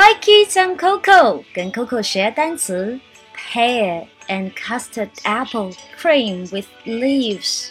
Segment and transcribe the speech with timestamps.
[0.00, 3.00] Hi kids, I'm Coco，跟 Coco 学单词
[3.34, 7.70] pear and custard apple cream with leaves。